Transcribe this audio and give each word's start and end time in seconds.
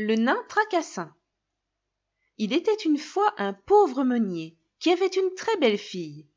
Le 0.00 0.14
nain 0.14 0.40
tracassin. 0.48 1.12
Il 2.36 2.52
était 2.52 2.84
une 2.84 2.98
fois 2.98 3.34
un 3.36 3.52
pauvre 3.52 4.04
meunier 4.04 4.56
qui 4.78 4.92
avait 4.92 5.08
une 5.08 5.34
très 5.34 5.56
belle 5.56 5.76
fille. 5.76 6.28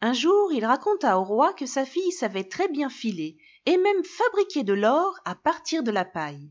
Un 0.00 0.14
jour, 0.14 0.50
il 0.50 0.64
raconta 0.64 1.18
au 1.18 1.22
roi 1.22 1.52
que 1.52 1.66
sa 1.66 1.84
fille 1.84 2.10
savait 2.10 2.48
très 2.48 2.68
bien 2.68 2.88
filer 2.88 3.36
et 3.66 3.76
même 3.76 4.02
fabriquer 4.02 4.64
de 4.64 4.72
l'or 4.72 5.14
à 5.26 5.34
partir 5.34 5.82
de 5.82 5.90
la 5.90 6.06
paille. 6.06 6.50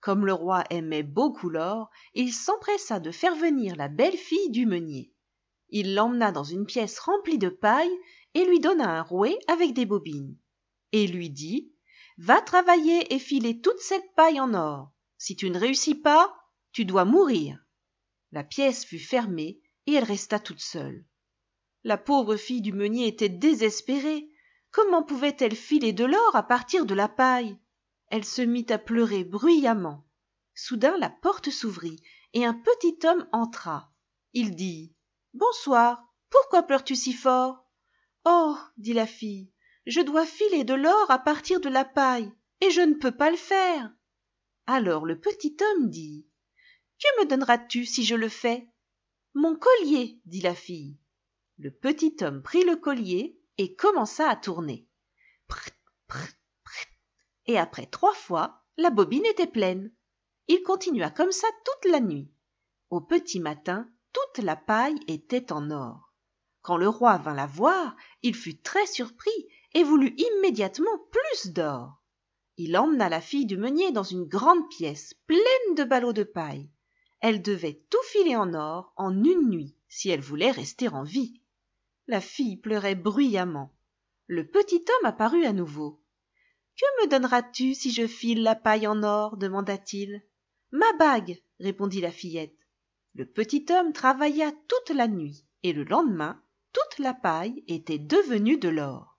Comme 0.00 0.26
le 0.26 0.32
roi 0.32 0.64
aimait 0.70 1.04
beaucoup 1.04 1.48
l'or, 1.48 1.88
il 2.14 2.32
s'empressa 2.32 2.98
de 2.98 3.12
faire 3.12 3.36
venir 3.36 3.76
la 3.76 3.86
belle 3.86 4.16
fille 4.16 4.50
du 4.50 4.66
meunier. 4.66 5.12
Il 5.68 5.94
l'emmena 5.94 6.32
dans 6.32 6.42
une 6.42 6.66
pièce 6.66 6.98
remplie 6.98 7.38
de 7.38 7.48
paille 7.48 7.96
et 8.34 8.44
lui 8.44 8.58
donna 8.58 8.90
un 8.90 9.02
rouet 9.02 9.38
avec 9.46 9.72
des 9.72 9.86
bobines. 9.86 10.36
Et 10.90 11.06
lui 11.06 11.30
dit 11.30 11.70
Va 12.18 12.40
travailler 12.40 13.14
et 13.14 13.20
filer 13.20 13.60
toute 13.60 13.78
cette 13.78 14.12
paille 14.16 14.40
en 14.40 14.52
or. 14.52 14.91
Si 15.24 15.36
tu 15.36 15.50
ne 15.50 15.58
réussis 15.60 15.94
pas, 15.94 16.34
tu 16.72 16.84
dois 16.84 17.04
mourir. 17.04 17.64
La 18.32 18.42
pièce 18.42 18.84
fut 18.84 18.98
fermée 18.98 19.62
et 19.86 19.92
elle 19.92 20.02
resta 20.02 20.40
toute 20.40 20.58
seule. 20.58 21.04
La 21.84 21.96
pauvre 21.96 22.34
fille 22.34 22.60
du 22.60 22.72
meunier 22.72 23.06
était 23.06 23.28
désespérée. 23.28 24.28
Comment 24.72 25.04
pouvait-elle 25.04 25.54
filer 25.54 25.92
de 25.92 26.04
l'or 26.04 26.34
à 26.34 26.42
partir 26.42 26.86
de 26.86 26.94
la 26.94 27.08
paille? 27.08 27.56
Elle 28.08 28.24
se 28.24 28.42
mit 28.42 28.66
à 28.70 28.78
pleurer 28.78 29.22
bruyamment. 29.22 30.04
Soudain 30.54 30.98
la 30.98 31.08
porte 31.08 31.50
s'ouvrit 31.50 32.02
et 32.32 32.44
un 32.44 32.54
petit 32.54 32.98
homme 33.06 33.28
entra. 33.30 33.92
Il 34.32 34.56
dit 34.56 34.92
Bonsoir, 35.34 36.02
pourquoi 36.30 36.64
pleures-tu 36.64 36.96
si 36.96 37.12
fort 37.12 37.64
Oh, 38.24 38.56
dit 38.76 38.92
la 38.92 39.06
fille, 39.06 39.52
je 39.86 40.00
dois 40.00 40.26
filer 40.26 40.64
de 40.64 40.74
l'or 40.74 41.08
à 41.12 41.20
partir 41.20 41.60
de 41.60 41.68
la 41.68 41.84
paille, 41.84 42.32
et 42.60 42.72
je 42.72 42.80
ne 42.80 42.94
peux 42.94 43.16
pas 43.16 43.30
le 43.30 43.36
faire 43.36 43.92
alors 44.66 45.06
le 45.06 45.18
petit 45.18 45.56
homme 45.60 45.90
dit 45.90 46.26
que 47.00 47.20
me 47.20 47.28
donneras-tu 47.28 47.84
si 47.84 48.04
je 48.04 48.14
le 48.14 48.28
fais? 48.28 48.68
Mon 49.34 49.56
collier 49.56 50.20
dit 50.24 50.40
la 50.40 50.54
fille. 50.54 50.98
Le 51.58 51.70
petit 51.70 52.16
homme 52.20 52.42
prit 52.42 52.64
le 52.64 52.76
collier 52.76 53.40
et 53.58 53.74
commença 53.74 54.28
à 54.28 54.36
tourner. 54.36 54.86
Prrrt, 55.48 55.74
prrrt, 56.06 56.38
prrrt. 56.62 56.88
et 57.46 57.58
après 57.58 57.86
trois 57.86 58.14
fois 58.14 58.62
la 58.76 58.90
bobine 58.90 59.26
était 59.26 59.48
pleine. 59.48 59.92
Il 60.46 60.62
continua 60.62 61.10
comme 61.10 61.32
ça 61.32 61.48
toute 61.64 61.90
la 61.90 62.00
nuit. 62.00 62.32
Au 62.90 63.00
petit 63.00 63.40
matin 63.40 63.90
toute 64.12 64.44
la 64.44 64.54
paille 64.54 65.00
était 65.08 65.52
en 65.52 65.70
or. 65.70 66.14
Quand 66.60 66.76
le 66.76 66.88
roi 66.88 67.18
vint 67.18 67.34
la 67.34 67.46
voir 67.46 67.96
il 68.22 68.36
fut 68.36 68.60
très 68.60 68.86
surpris 68.86 69.48
et 69.74 69.82
voulut 69.82 70.14
immédiatement 70.16 70.98
plus 71.10 71.52
d'or 71.52 72.01
il 72.56 72.76
emmena 72.76 73.08
la 73.08 73.20
fille 73.20 73.46
du 73.46 73.56
meunier 73.56 73.92
dans 73.92 74.02
une 74.02 74.24
grande 74.24 74.68
pièce 74.68 75.14
pleine 75.26 75.74
de 75.76 75.84
ballots 75.84 76.12
de 76.12 76.22
paille. 76.22 76.70
Elle 77.20 77.42
devait 77.42 77.82
tout 77.88 78.02
filer 78.04 78.36
en 78.36 78.52
or 78.54 78.92
en 78.96 79.12
une 79.24 79.48
nuit 79.48 79.76
si 79.88 80.10
elle 80.10 80.20
voulait 80.20 80.50
rester 80.50 80.88
en 80.88 81.02
vie. 81.02 81.40
La 82.06 82.20
fille 82.20 82.56
pleurait 82.56 82.94
bruyamment. 82.94 83.72
Le 84.26 84.46
petit 84.46 84.84
homme 84.88 85.06
apparut 85.06 85.44
à 85.44 85.52
nouveau 85.52 86.02
que 86.78 87.02
me 87.02 87.08
donneras-tu 87.08 87.74
si 87.74 87.92
je 87.92 88.06
file 88.06 88.42
la 88.42 88.54
paille 88.54 88.86
en 88.86 89.02
or? 89.02 89.36
demanda-t-il 89.36 90.22
ma 90.72 90.90
bague! 90.94 91.42
répondit 91.60 92.00
la 92.00 92.10
fillette. 92.10 92.56
Le 93.14 93.26
petit 93.26 93.66
homme 93.70 93.92
travailla 93.92 94.50
toute 94.68 94.96
la 94.96 95.06
nuit 95.06 95.44
et 95.62 95.72
le 95.72 95.84
lendemain 95.84 96.42
toute 96.72 96.98
la 96.98 97.12
paille 97.12 97.62
était 97.68 97.98
devenue 97.98 98.56
de 98.56 98.70
l'or. 98.70 99.18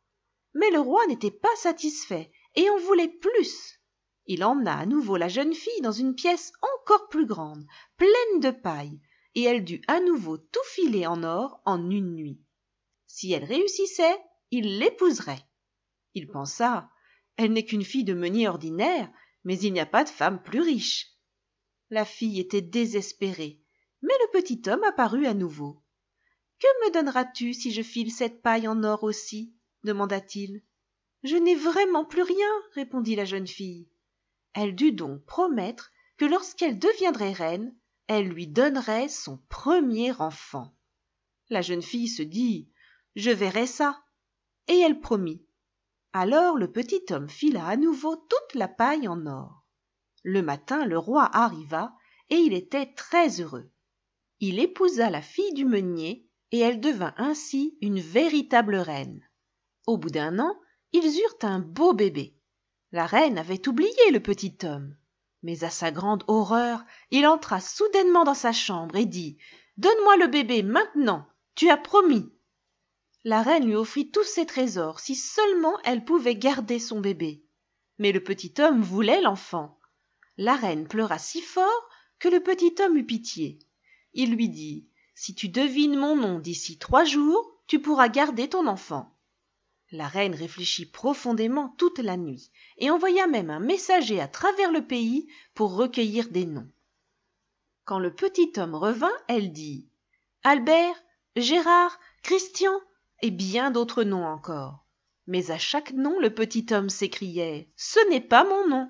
Mais 0.55 0.71
le 0.71 0.79
roi 0.79 1.05
n'était 1.07 1.31
pas 1.31 1.55
satisfait 1.55 2.31
et 2.55 2.69
en 2.69 2.77
voulait 2.77 3.09
plus. 3.09 3.79
Il 4.25 4.43
emmena 4.43 4.77
à 4.77 4.85
nouveau 4.85 5.17
la 5.17 5.27
jeune 5.27 5.53
fille 5.53 5.81
dans 5.81 5.91
une 5.91 6.15
pièce 6.15 6.53
encore 6.61 7.09
plus 7.09 7.25
grande, 7.25 7.65
pleine 7.97 8.39
de 8.39 8.51
paille, 8.51 9.01
et 9.35 9.43
elle 9.43 9.63
dut 9.63 9.81
à 9.87 9.99
nouveau 9.99 10.37
tout 10.37 10.63
filer 10.67 11.05
en 11.07 11.23
or 11.23 11.61
en 11.65 11.89
une 11.89 12.13
nuit. 12.15 12.41
Si 13.07 13.33
elle 13.33 13.43
réussissait, 13.43 14.17
il 14.51 14.79
l'épouserait. 14.79 15.45
Il 16.13 16.27
pensa, 16.27 16.89
elle 17.37 17.51
n'est 17.53 17.65
qu'une 17.65 17.83
fille 17.83 18.03
de 18.03 18.13
meunier 18.13 18.47
ordinaire, 18.47 19.11
mais 19.43 19.59
il 19.59 19.73
n'y 19.73 19.79
a 19.79 19.85
pas 19.85 20.03
de 20.03 20.09
femme 20.09 20.41
plus 20.41 20.61
riche. 20.61 21.07
La 21.89 22.05
fille 22.05 22.39
était 22.39 22.61
désespérée, 22.61 23.61
mais 24.01 24.13
le 24.21 24.39
petit 24.39 24.61
homme 24.67 24.83
apparut 24.83 25.25
à 25.25 25.33
nouveau. 25.33 25.83
Que 26.59 26.85
me 26.85 26.93
donneras-tu 26.93 27.53
si 27.53 27.71
je 27.71 27.81
file 27.81 28.11
cette 28.11 28.41
paille 28.41 28.67
en 28.67 28.83
or 28.83 29.03
aussi? 29.03 29.53
demanda-t-il 29.83 30.63
je 31.23 31.35
n'ai 31.37 31.55
vraiment 31.55 32.05
plus 32.05 32.21
rien 32.21 32.49
répondit 32.73 33.15
la 33.15 33.25
jeune 33.25 33.47
fille. 33.47 33.89
Elle 34.53 34.75
dut 34.75 34.91
donc 34.91 35.23
promettre 35.25 35.91
que 36.17 36.25
lorsqu'elle 36.25 36.79
deviendrait 36.79 37.33
reine 37.33 37.75
elle 38.07 38.27
lui 38.27 38.47
donnerait 38.47 39.07
son 39.07 39.37
premier 39.49 40.11
enfant. 40.19 40.75
La 41.49 41.61
jeune 41.61 41.81
fille 41.81 42.09
se 42.09 42.23
dit 42.23 42.69
je 43.15 43.31
verrai 43.31 43.67
ça 43.67 44.03
et 44.67 44.79
elle 44.79 44.99
promit. 44.99 45.45
Alors 46.11 46.57
le 46.57 46.71
petit 46.71 47.03
homme 47.11 47.29
fila 47.29 47.65
à 47.65 47.77
nouveau 47.77 48.15
toute 48.15 48.55
la 48.55 48.67
paille 48.67 49.07
en 49.07 49.25
or. 49.25 49.65
Le 50.23 50.41
matin 50.41 50.85
le 50.85 50.97
roi 50.97 51.29
arriva 51.33 51.95
et 52.29 52.35
il 52.35 52.53
était 52.53 52.93
très 52.93 53.41
heureux. 53.41 53.71
Il 54.39 54.59
épousa 54.59 55.09
la 55.09 55.21
fille 55.21 55.53
du 55.53 55.65
meunier 55.65 56.27
et 56.51 56.59
elle 56.59 56.81
devint 56.81 57.13
ainsi 57.17 57.77
une 57.81 57.99
véritable 57.99 58.75
reine. 58.75 59.27
Au 59.87 59.97
bout 59.97 60.09
d'un 60.09 60.39
an 60.39 60.59
ils 60.93 61.19
eurent 61.19 61.37
un 61.41 61.59
beau 61.59 61.93
bébé. 61.93 62.35
La 62.91 63.05
reine 63.05 63.37
avait 63.37 63.67
oublié 63.67 64.11
le 64.11 64.19
petit 64.19 64.55
homme. 64.63 64.95
Mais 65.41 65.63
à 65.63 65.69
sa 65.69 65.91
grande 65.91 66.23
horreur 66.27 66.83
il 67.11 67.27
entra 67.27 67.59
soudainement 67.59 68.23
dans 68.23 68.33
sa 68.33 68.53
chambre 68.53 68.95
et 68.95 69.05
dit 69.05 69.37
donne-moi 69.77 70.17
le 70.17 70.27
bébé 70.27 70.63
maintenant 70.63 71.27
tu 71.55 71.69
as 71.69 71.77
promis 71.77 72.31
la 73.25 73.41
reine 73.41 73.65
lui 73.65 73.75
offrit 73.75 74.11
tous 74.11 74.25
ses 74.25 74.45
trésors 74.45 74.99
si 74.99 75.15
seulement 75.15 75.77
elle 75.85 76.03
pouvait 76.03 76.35
garder 76.35 76.77
son 76.77 76.99
bébé. 76.99 77.45
Mais 77.97 78.11
le 78.11 78.21
petit 78.21 78.53
homme 78.59 78.81
voulait 78.81 79.21
l'enfant. 79.21 79.79
La 80.35 80.55
reine 80.55 80.87
pleura 80.87 81.17
si 81.17 81.41
fort 81.41 81.89
que 82.19 82.27
le 82.27 82.41
petit 82.41 82.75
homme 82.81 82.97
eut 82.97 83.05
pitié. 83.05 83.59
Il 84.13 84.35
lui 84.35 84.49
dit 84.49 84.89
si 85.15 85.35
tu 85.35 85.47
devines 85.47 85.95
mon 85.95 86.17
nom 86.17 86.39
d'ici 86.39 86.77
trois 86.77 87.05
jours 87.05 87.61
tu 87.65 87.79
pourras 87.79 88.09
garder 88.09 88.49
ton 88.49 88.67
enfant 88.67 89.12
la 89.93 90.07
reine 90.07 90.33
réfléchit 90.33 90.87
profondément 90.87 91.69
toute 91.77 91.99
la 91.99 92.17
nuit 92.17 92.51
et 92.79 92.89
envoya 92.89 93.27
même 93.27 93.51
un 93.51 93.59
messager 93.59 94.19
à 94.19 94.27
travers 94.27 94.71
le 94.71 94.85
pays 94.85 95.27
pour 95.53 95.75
recueillir 95.75 96.29
des 96.29 96.45
noms. 96.45 96.67
Quand 97.85 97.99
le 97.99 98.13
petit 98.13 98.51
homme 98.57 98.73
revint 98.73 99.13
elle 99.27 99.51
dit 99.51 99.87
albert 100.43 100.95
gérard 101.35 101.99
christian 102.23 102.73
et 103.21 103.29
bien 103.29 103.69
d'autres 103.69 104.03
noms 104.03 104.25
encore. 104.25 104.83
Mais 105.27 105.51
à 105.51 105.59
chaque 105.59 105.93
nom 105.93 106.19
le 106.19 106.33
petit 106.33 106.65
homme 106.71 106.89
s'écriait 106.89 107.69
ce 107.77 107.99
n'est 108.09 108.19
pas 108.19 108.43
mon 108.43 108.67
nom 108.67 108.89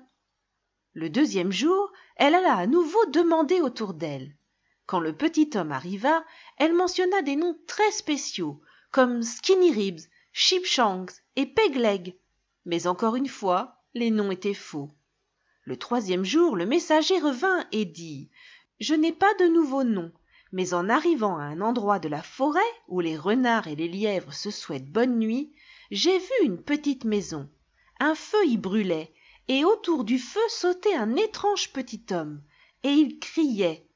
le 0.94 1.10
deuxième 1.10 1.52
jour 1.52 1.92
elle 2.16 2.34
alla 2.34 2.54
à 2.54 2.66
nouveau 2.66 3.04
demander 3.06 3.60
autour 3.60 3.92
d'elle. 3.92 4.34
Quand 4.86 5.00
le 5.00 5.14
petit 5.14 5.50
homme 5.54 5.72
arriva 5.72 6.24
elle 6.56 6.72
mentionna 6.72 7.20
des 7.20 7.36
noms 7.36 7.58
très 7.66 7.90
spéciaux 7.90 8.62
comme 8.90 9.22
Sheepshanks 10.36 11.12
et 11.36 11.46
Pegleg. 11.46 12.18
Mais 12.64 12.88
encore 12.88 13.14
une 13.14 13.28
fois, 13.28 13.84
les 13.94 14.10
noms 14.10 14.32
étaient 14.32 14.52
faux. 14.52 14.90
Le 15.62 15.76
troisième 15.76 16.24
jour, 16.24 16.56
le 16.56 16.66
messager 16.66 17.20
revint 17.20 17.64
et 17.70 17.84
dit 17.84 18.30
Je 18.80 18.94
n'ai 18.94 19.12
pas 19.12 19.32
de 19.34 19.44
nouveau 19.46 19.84
nom, 19.84 20.10
mais 20.50 20.74
en 20.74 20.88
arrivant 20.88 21.38
à 21.38 21.44
un 21.44 21.60
endroit 21.60 22.00
de 22.00 22.08
la 22.08 22.20
forêt 22.20 22.60
où 22.88 22.98
les 22.98 23.16
renards 23.16 23.68
et 23.68 23.76
les 23.76 23.86
lièvres 23.86 24.34
se 24.34 24.50
souhaitent 24.50 24.90
bonne 24.90 25.20
nuit, 25.20 25.52
j'ai 25.92 26.18
vu 26.18 26.32
une 26.42 26.60
petite 26.60 27.04
maison. 27.04 27.48
Un 28.00 28.16
feu 28.16 28.44
y 28.44 28.56
brûlait, 28.56 29.14
et 29.46 29.64
autour 29.64 30.02
du 30.02 30.18
feu 30.18 30.40
sautait 30.48 30.96
un 30.96 31.14
étrange 31.14 31.72
petit 31.72 32.06
homme, 32.10 32.42
et 32.82 32.90
il 32.90 33.20
criait 33.20 33.86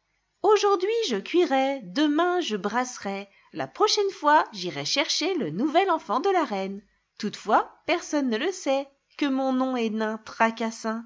Aujourd'hui 0.42 0.88
je 1.08 1.16
cuirai, 1.16 1.80
demain 1.82 2.40
je 2.40 2.56
brasserai, 2.56 3.28
la 3.52 3.66
prochaine 3.66 4.10
fois 4.10 4.44
j'irai 4.52 4.84
chercher 4.84 5.34
le 5.34 5.50
nouvel 5.50 5.90
enfant 5.90 6.20
de 6.20 6.30
la 6.30 6.44
reine. 6.44 6.80
Toutefois 7.18 7.82
personne 7.86 8.30
ne 8.30 8.36
le 8.36 8.52
sait 8.52 8.88
que 9.16 9.26
mon 9.26 9.52
nom 9.52 9.74
est 9.74 9.90
nain 9.90 10.18
tracassin. 10.18 11.04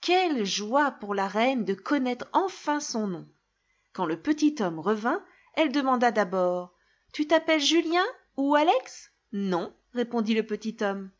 Quelle 0.00 0.46
joie 0.46 0.92
pour 0.92 1.14
la 1.14 1.28
reine 1.28 1.66
de 1.66 1.74
connaître 1.74 2.26
enfin 2.32 2.80
son 2.80 3.06
nom. 3.06 3.28
Quand 3.92 4.06
le 4.06 4.20
petit 4.20 4.56
homme 4.60 4.78
revint 4.78 5.22
elle 5.54 5.70
demanda 5.70 6.10
d'abord 6.10 6.74
tu 7.12 7.26
t'appelles 7.26 7.60
julien 7.60 8.06
ou 8.38 8.54
alex 8.54 9.12
non 9.32 9.76
répondit 9.92 10.34
le 10.34 10.46
petit 10.46 10.78
homme 10.80 11.10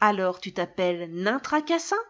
alors 0.00 0.40
tu 0.40 0.54
t'appelles 0.54 1.12
nain 1.12 1.38
tracassin? 1.38 2.02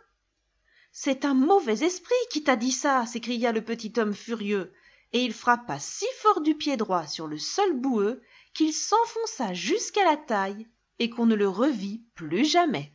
C'est 0.95 1.25
un 1.25 1.33
mauvais 1.33 1.83
esprit 1.85 2.15
qui 2.31 2.45
t'a 2.45 2.55
dit 2.55 2.71
ça 2.71 3.07
s'écria 3.07 3.51
le 3.51 3.65
petit 3.65 3.95
homme 3.97 4.13
furieux 4.13 4.75
et 5.15 5.25
il 5.25 5.33
frappa 5.33 5.79
si 5.79 6.05
fort 6.19 6.43
du 6.43 6.55
pied 6.55 6.77
droit 6.77 7.07
sur 7.07 7.27
le 7.27 7.39
sol 7.39 7.73
boueux 7.81 8.23
qu'il 8.53 8.75
s'enfonça 8.75 9.55
jusqu'à 9.55 10.05
la 10.05 10.19
taille 10.19 10.69
et 10.99 11.09
qu'on 11.09 11.25
ne 11.25 11.35
le 11.35 11.49
revit 11.49 12.05
plus 12.15 12.45
jamais 12.45 12.93